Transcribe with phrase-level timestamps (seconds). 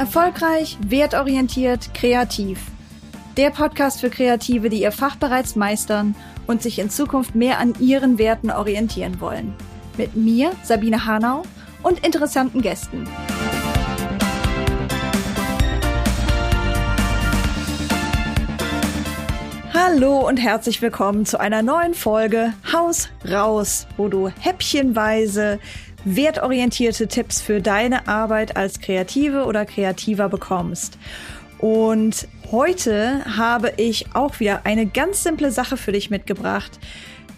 [0.00, 2.58] Erfolgreich, wertorientiert, kreativ.
[3.36, 6.14] Der Podcast für Kreative, die ihr Fach bereits meistern
[6.46, 9.52] und sich in Zukunft mehr an ihren Werten orientieren wollen.
[9.98, 11.42] Mit mir, Sabine Hanau,
[11.82, 13.06] und interessanten Gästen.
[19.74, 25.58] Hallo und herzlich willkommen zu einer neuen Folge Haus raus, wo du häppchenweise
[26.04, 30.98] wertorientierte Tipps für deine Arbeit als Kreative oder Kreativer bekommst.
[31.58, 36.78] Und heute habe ich auch wieder eine ganz simple Sache für dich mitgebracht.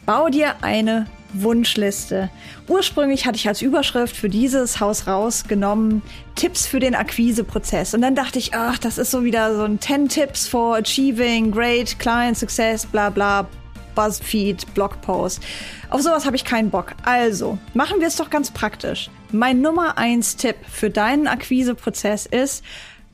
[0.06, 2.30] Bau dir eine Wunschliste.
[2.68, 6.02] Ursprünglich hatte ich als Überschrift für dieses Haus rausgenommen
[6.34, 7.94] Tipps für den Akquiseprozess.
[7.94, 11.50] Und dann dachte ich, ach, das ist so wieder so ein 10 Tipps for achieving
[11.50, 13.48] great client success, bla bla,
[13.94, 15.42] Buzzfeed, Blogpost.
[15.90, 16.94] Auf sowas habe ich keinen Bock.
[17.04, 19.10] Also, machen wir es doch ganz praktisch.
[19.30, 22.64] Mein Nummer eins Tipp für deinen Akquiseprozess ist,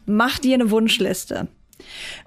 [0.06, 1.48] mach dir eine Wunschliste.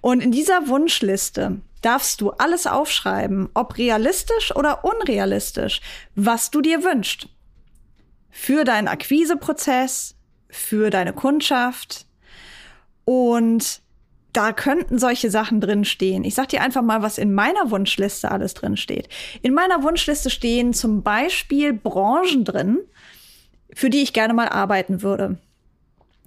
[0.02, 5.81] Und in dieser Wunschliste darfst du alles aufschreiben, ob realistisch oder unrealistisch,
[6.16, 7.28] was du dir wünschst.
[8.30, 10.16] Für deinen Akquiseprozess,
[10.50, 12.06] für deine Kundschaft
[13.04, 13.81] und
[14.34, 16.24] da könnten solche Sachen drin stehen.
[16.24, 19.10] Ich sag dir einfach mal, was in meiner Wunschliste alles drin steht.
[19.42, 22.80] In meiner Wunschliste stehen zum Beispiel Branchen drin,
[23.73, 25.38] für die ich gerne mal arbeiten würde.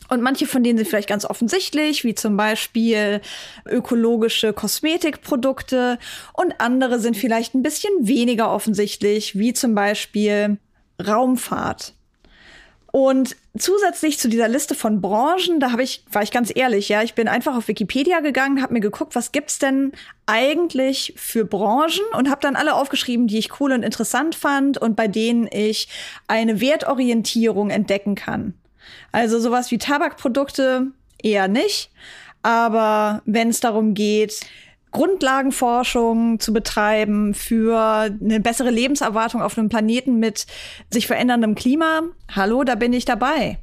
[0.08, 3.22] Und manche von denen sind vielleicht ganz offensichtlich, wie zum Beispiel
[3.66, 5.98] ökologische Kosmetikprodukte.
[6.34, 10.58] Und andere sind vielleicht ein bisschen weniger offensichtlich, wie zum Beispiel
[11.04, 11.93] Raumfahrt.
[12.94, 17.02] Und zusätzlich zu dieser Liste von Branchen, da habe ich, war ich ganz ehrlich, ja,
[17.02, 19.90] ich bin einfach auf Wikipedia gegangen, habe mir geguckt, was gibt's denn
[20.26, 24.94] eigentlich für Branchen und habe dann alle aufgeschrieben, die ich cool und interessant fand und
[24.94, 25.88] bei denen ich
[26.28, 28.54] eine Wertorientierung entdecken kann.
[29.10, 31.90] Also sowas wie Tabakprodukte eher nicht,
[32.42, 34.46] aber wenn es darum geht,
[34.94, 40.46] Grundlagenforschung zu betreiben für eine bessere Lebenserwartung auf einem Planeten mit
[40.88, 42.02] sich veränderndem Klima,
[42.34, 43.58] hallo, da bin ich dabei.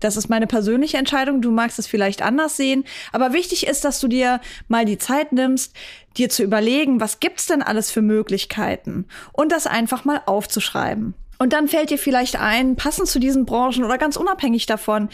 [0.00, 1.42] Das ist meine persönliche Entscheidung.
[1.42, 2.84] Du magst es vielleicht anders sehen.
[3.12, 5.74] Aber wichtig ist, dass du dir mal die Zeit nimmst,
[6.16, 11.14] dir zu überlegen, was gibt's denn alles für Möglichkeiten und das einfach mal aufzuschreiben.
[11.38, 15.08] Und dann fällt dir vielleicht ein, passend zu diesen Branchen oder ganz unabhängig davon,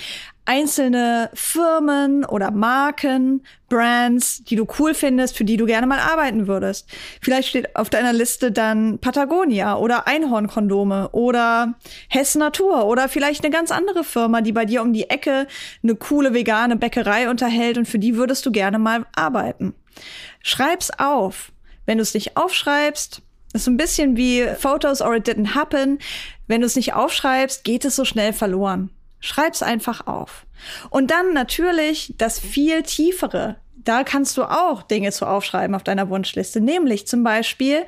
[0.45, 6.47] einzelne Firmen oder Marken, Brands, die du cool findest, für die du gerne mal arbeiten
[6.47, 6.89] würdest.
[7.21, 11.75] Vielleicht steht auf deiner Liste dann Patagonia oder Einhornkondome oder
[12.09, 15.47] Hess Natur oder vielleicht eine ganz andere Firma, die bei dir um die Ecke
[15.83, 19.75] eine coole vegane Bäckerei unterhält und für die würdest du gerne mal arbeiten.
[20.43, 21.53] Schreib's auf.
[21.87, 23.23] Wenn du es nicht aufschreibst,
[23.53, 25.99] ist so ein bisschen wie Photos or it didn't happen.
[26.47, 28.91] Wenn du es nicht aufschreibst, geht es so schnell verloren.
[29.21, 30.47] Schreib's einfach auf.
[30.91, 33.57] Und dann natürlich das viel tiefere.
[33.85, 37.85] Da kannst du auch Dinge zu aufschreiben auf deiner Wunschliste, nämlich zum Beispiel,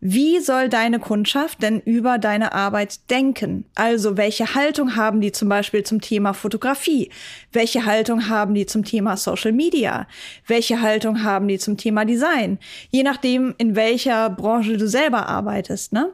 [0.00, 3.64] wie soll deine Kundschaft denn über deine Arbeit denken?
[3.74, 7.10] Also welche Haltung haben die zum Beispiel zum Thema Fotografie?
[7.52, 10.06] Welche Haltung haben die zum Thema Social Media?
[10.46, 12.58] Welche Haltung haben die zum Thema Design?
[12.90, 16.12] Je nachdem, in welcher Branche du selber arbeitest, ne?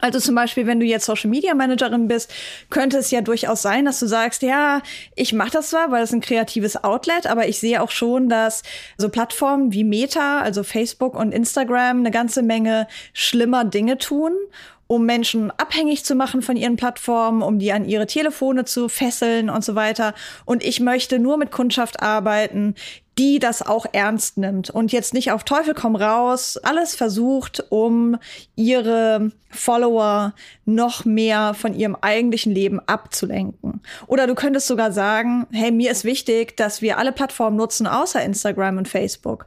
[0.00, 2.32] Also zum Beispiel, wenn du jetzt Social Media Managerin bist,
[2.70, 4.82] könnte es ja durchaus sein, dass du sagst, ja,
[5.14, 8.62] ich mache das zwar, weil es ein kreatives Outlet, aber ich sehe auch schon, dass
[8.96, 14.32] so Plattformen wie Meta, also Facebook und Instagram, eine ganze Menge schlimmer Dinge tun
[14.90, 19.48] um Menschen abhängig zu machen von ihren Plattformen, um die an ihre Telefone zu fesseln
[19.48, 20.14] und so weiter.
[20.46, 22.74] Und ich möchte nur mit Kundschaft arbeiten,
[23.18, 28.16] die das auch ernst nimmt und jetzt nicht auf Teufel komm raus, alles versucht, um
[28.56, 30.34] ihre Follower
[30.64, 33.80] noch mehr von ihrem eigentlichen Leben abzulenken.
[34.06, 38.22] Oder du könntest sogar sagen, hey, mir ist wichtig, dass wir alle Plattformen nutzen, außer
[38.22, 39.46] Instagram und Facebook.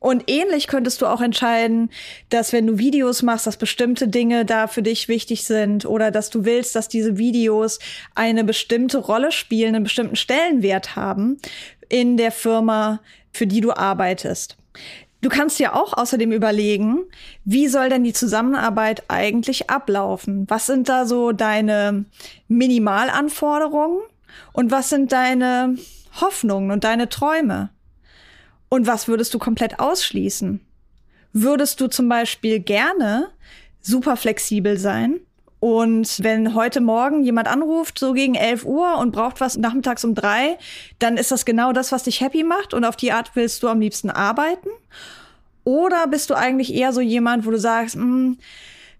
[0.00, 1.90] Und ähnlich könntest du auch entscheiden,
[2.30, 6.30] dass wenn du Videos machst, dass bestimmte Dinge da für dich wichtig sind oder dass
[6.30, 7.78] du willst, dass diese Videos
[8.14, 11.38] eine bestimmte Rolle spielen, einen bestimmten Stellenwert haben
[11.90, 13.00] in der Firma,
[13.32, 14.56] für die du arbeitest.
[15.20, 17.00] Du kannst dir auch außerdem überlegen,
[17.44, 20.46] wie soll denn die Zusammenarbeit eigentlich ablaufen?
[20.48, 22.06] Was sind da so deine
[22.48, 24.00] Minimalanforderungen
[24.54, 25.76] und was sind deine
[26.20, 27.68] Hoffnungen und deine Träume?
[28.70, 30.60] Und was würdest du komplett ausschließen?
[31.32, 33.28] Würdest du zum Beispiel gerne
[33.80, 35.20] super flexibel sein?
[35.60, 40.14] Und wenn heute Morgen jemand anruft, so gegen 11 Uhr und braucht was nachmittags um
[40.14, 40.56] drei,
[40.98, 43.68] dann ist das genau das, was dich happy macht und auf die Art willst du
[43.68, 44.70] am liebsten arbeiten?
[45.64, 48.38] Oder bist du eigentlich eher so jemand, wo du sagst, mh, hm,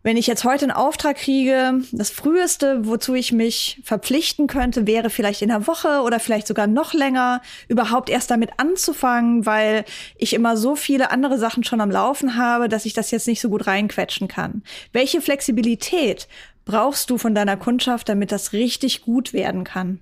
[0.03, 5.11] Wenn ich jetzt heute einen Auftrag kriege, das früheste, wozu ich mich verpflichten könnte, wäre
[5.11, 9.85] vielleicht in der Woche oder vielleicht sogar noch länger, überhaupt erst damit anzufangen, weil
[10.17, 13.43] ich immer so viele andere Sachen schon am Laufen habe, dass ich das jetzt nicht
[13.43, 14.63] so gut reinquetschen kann.
[14.93, 16.29] Welche Flexibilität
[16.65, 20.01] brauchst du von deiner Kundschaft, damit das richtig gut werden kann?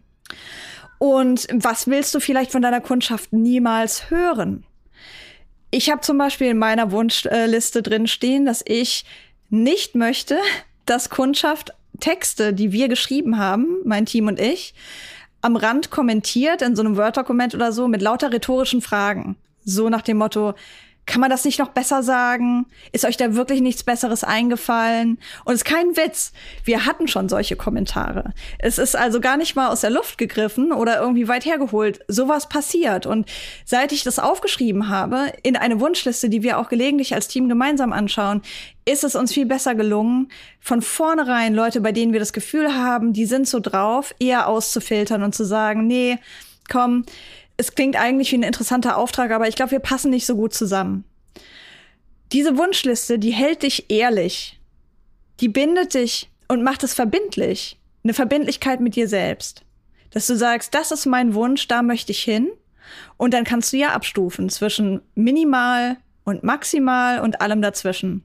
[0.99, 4.65] Und was willst du vielleicht von deiner Kundschaft niemals hören?
[5.71, 9.05] Ich habe zum Beispiel in meiner Wunschliste drin stehen, dass ich
[9.51, 10.39] nicht möchte,
[10.87, 14.75] dass Kundschaft Texte, die wir geschrieben haben, mein Team und ich,
[15.41, 19.37] am Rand kommentiert in so einem Word-Dokument oder so mit lauter rhetorischen Fragen.
[19.65, 20.55] So nach dem Motto,
[21.09, 22.67] kann man das nicht noch besser sagen?
[22.93, 25.19] Ist euch da wirklich nichts Besseres eingefallen?
[25.45, 26.33] Und es ist kein Witz.
[26.65, 28.35] Wir hatten schon solche Kommentare.
[28.59, 32.01] Es ist also gar nicht mal aus der Luft gegriffen oder irgendwie weit hergeholt.
[32.09, 33.07] Sowas passiert.
[33.07, 33.27] Und
[33.65, 37.95] seit ich das aufgeschrieben habe, in eine Wunschliste, die wir auch gelegentlich als Team gemeinsam
[37.95, 38.43] anschauen,
[38.85, 40.31] ist es uns viel besser gelungen,
[40.61, 45.23] von vornherein Leute, bei denen wir das Gefühl haben, die sind so drauf, eher auszufiltern
[45.23, 46.19] und zu sagen, nee,
[46.71, 47.05] komm,
[47.59, 50.55] es klingt eigentlich wie ein interessanter Auftrag, aber ich glaube, wir passen nicht so gut
[50.55, 51.05] zusammen.
[52.33, 54.61] Diese Wunschliste, die hält dich ehrlich.
[55.41, 57.79] Die bindet dich und macht es verbindlich.
[58.05, 59.65] Eine Verbindlichkeit mit dir selbst.
[60.11, 62.49] Dass du sagst, das ist mein Wunsch, da möchte ich hin.
[63.17, 68.23] Und dann kannst du ja abstufen zwischen minimal und maximal und allem dazwischen.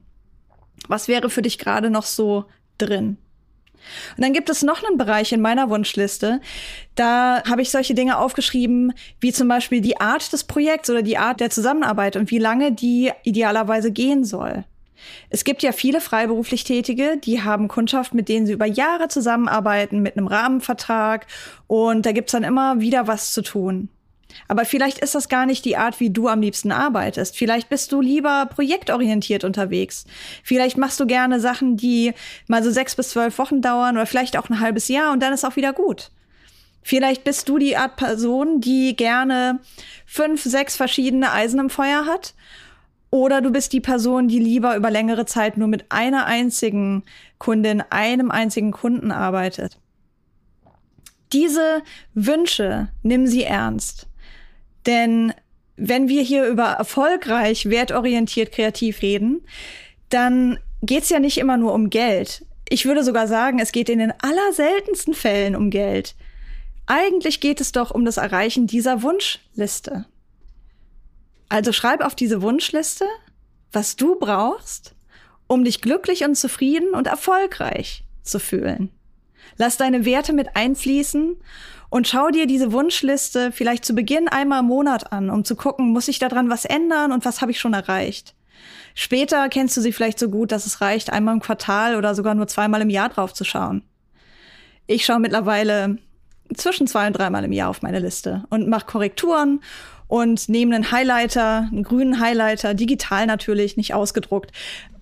[0.86, 2.44] Was wäre für dich gerade noch so
[2.78, 3.18] drin?
[4.16, 6.40] Und dann gibt es noch einen Bereich in meiner Wunschliste.
[6.94, 11.18] Da habe ich solche Dinge aufgeschrieben, wie zum Beispiel die Art des Projekts oder die
[11.18, 14.64] Art der Zusammenarbeit und wie lange die idealerweise gehen soll.
[15.30, 20.00] Es gibt ja viele freiberuflich Tätige, die haben Kundschaft, mit denen sie über Jahre zusammenarbeiten,
[20.00, 21.26] mit einem Rahmenvertrag.
[21.66, 23.88] Und da gibt's dann immer wieder was zu tun.
[24.48, 27.36] Aber vielleicht ist das gar nicht die Art, wie du am liebsten arbeitest.
[27.36, 30.04] Vielleicht bist du lieber projektorientiert unterwegs.
[30.42, 32.12] Vielleicht machst du gerne Sachen, die
[32.46, 35.32] mal so sechs bis zwölf Wochen dauern oder vielleicht auch ein halbes Jahr und dann
[35.32, 36.10] ist auch wieder gut.
[36.82, 39.60] Vielleicht bist du die Art Person, die gerne
[40.04, 42.34] fünf, sechs verschiedene Eisen im Feuer hat.
[43.10, 47.04] Oder du bist die Person, die lieber über längere Zeit nur mit einer einzigen
[47.38, 49.78] Kundin, einem einzigen Kunden arbeitet.
[51.32, 51.82] Diese
[52.12, 54.08] Wünsche, nimm sie ernst.
[54.86, 55.32] Denn
[55.76, 59.44] wenn wir hier über erfolgreich, wertorientiert, kreativ reden,
[60.08, 62.44] dann geht's ja nicht immer nur um Geld.
[62.68, 66.14] Ich würde sogar sagen, es geht in den allerseltensten Fällen um Geld.
[66.86, 70.06] Eigentlich geht es doch um das Erreichen dieser Wunschliste.
[71.48, 73.06] Also schreib auf diese Wunschliste,
[73.72, 74.94] was du brauchst,
[75.46, 78.90] um dich glücklich und zufrieden und erfolgreich zu fühlen.
[79.56, 81.36] Lass deine Werte mit einfließen
[81.94, 85.92] und schau dir diese Wunschliste vielleicht zu Beginn einmal im Monat an, um zu gucken,
[85.92, 88.34] muss ich daran was ändern und was habe ich schon erreicht.
[88.96, 92.34] Später kennst du sie vielleicht so gut, dass es reicht, einmal im Quartal oder sogar
[92.34, 93.84] nur zweimal im Jahr drauf zu schauen.
[94.88, 95.98] Ich schaue mittlerweile
[96.56, 99.60] zwischen zwei und dreimal im Jahr auf meine Liste und mache Korrekturen
[100.08, 104.50] und nehme einen Highlighter, einen grünen Highlighter, digital natürlich, nicht ausgedruckt,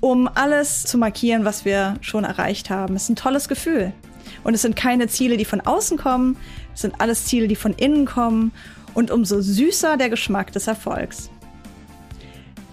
[0.01, 2.97] um alles zu markieren, was wir schon erreicht haben.
[2.97, 3.95] Es ist ein tolles Gefühl.
[4.45, 6.37] Und es sind keine Ziele, die von außen kommen,
[6.75, 8.53] es sind alles Ziele, die von innen kommen.
[8.95, 11.31] Und umso süßer der Geschmack des Erfolgs.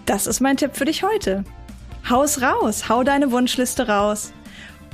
[0.06, 1.44] Das ist mein Tipp für dich heute.
[2.10, 4.34] Haus raus, hau deine Wunschliste raus.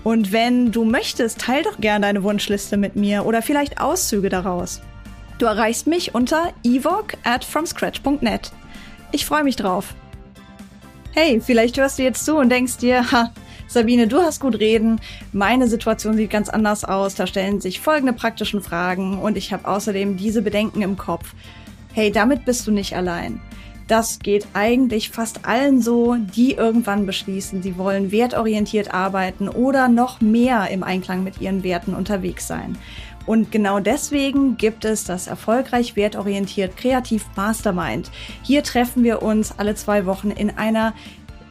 [0.04, 4.82] Und wenn du möchtest, teil doch gern deine Wunschliste mit mir oder vielleicht Auszüge daraus.
[5.40, 8.52] Du erreichst mich unter evoc at fromscratch.net.
[9.12, 9.96] Ich freue mich drauf.
[11.12, 13.32] Hey, vielleicht hörst du jetzt zu und denkst dir, ha,
[13.68, 15.02] Sabine, du hast gut reden.
[15.34, 17.16] Meine Situation sieht ganz anders aus.
[17.16, 21.34] Da stellen sich folgende praktischen Fragen und ich habe außerdem diese Bedenken im Kopf.
[21.94, 23.42] Hey, damit bist du nicht allein.
[23.88, 30.22] Das geht eigentlich fast allen so, die irgendwann beschließen, sie wollen wertorientiert arbeiten oder noch
[30.22, 32.78] mehr im Einklang mit ihren Werten unterwegs sein.
[33.28, 38.12] Und genau deswegen gibt es das erfolgreich wertorientiert Kreativ Mastermind.
[38.44, 40.94] Hier treffen wir uns alle zwei Wochen in einer